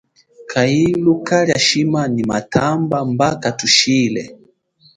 Kahilu 0.51 1.13
kalia 1.27 1.59
shima 1.67 2.01
nyi 2.13 2.23
matamba 2.29 2.97
mba 3.11 3.29
kakutshile. 3.41 4.23